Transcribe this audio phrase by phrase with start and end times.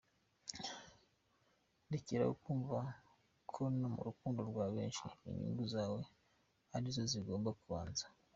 [1.91, 2.79] Rekera aho kumva
[3.53, 3.61] ko
[3.93, 6.01] mu rukundo rwa mwembi inyungu zawe
[6.75, 8.05] ari zo zigomba kubanza.